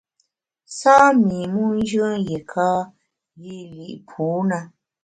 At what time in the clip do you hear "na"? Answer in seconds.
4.49-4.59